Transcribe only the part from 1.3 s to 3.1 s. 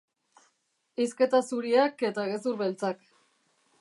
zuriak eta gezur beltzak.